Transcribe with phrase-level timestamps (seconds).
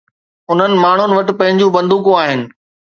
[0.51, 2.47] انهن ماڻهن وٽ پنهنجون بندوقون آهن